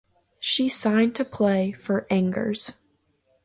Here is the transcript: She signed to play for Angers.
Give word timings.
She 0.39 0.67
signed 0.67 1.13
to 1.17 1.23
play 1.23 1.73
for 1.73 2.07
Angers. 2.09 2.75